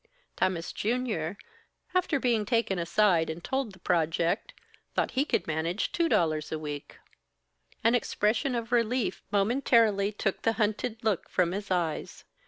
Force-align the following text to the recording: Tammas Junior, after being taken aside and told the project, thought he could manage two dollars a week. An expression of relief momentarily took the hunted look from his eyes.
Tammas 0.35 0.73
Junior, 0.73 1.37
after 1.93 2.19
being 2.19 2.43
taken 2.43 2.79
aside 2.79 3.29
and 3.29 3.43
told 3.43 3.71
the 3.71 3.77
project, 3.77 4.51
thought 4.95 5.11
he 5.11 5.23
could 5.25 5.45
manage 5.45 5.91
two 5.91 6.09
dollars 6.09 6.51
a 6.51 6.57
week. 6.57 6.97
An 7.83 7.93
expression 7.93 8.55
of 8.55 8.71
relief 8.71 9.21
momentarily 9.31 10.11
took 10.11 10.41
the 10.41 10.53
hunted 10.53 11.03
look 11.03 11.29
from 11.29 11.51
his 11.51 11.69
eyes. 11.69 12.23